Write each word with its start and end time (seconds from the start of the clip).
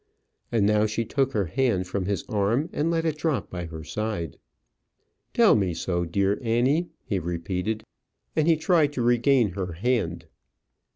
And 0.51 0.65
now 0.65 0.87
she 0.87 1.05
took 1.05 1.33
her 1.33 1.45
hand 1.45 1.85
from 1.85 2.05
his 2.07 2.23
arm, 2.27 2.71
and 2.73 2.89
let 2.89 3.05
it 3.05 3.19
drop 3.19 3.51
by 3.51 3.65
her 3.65 3.83
side. 3.83 4.39
"Tell 5.31 5.55
me 5.55 5.75
so, 5.75 6.05
dear 6.05 6.39
Annie," 6.41 6.89
he 7.03 7.19
repeated; 7.19 7.83
and 8.35 8.47
he 8.47 8.57
tried 8.57 8.93
to 8.93 9.03
regain 9.03 9.49
her 9.49 9.73
hand. 9.73 10.25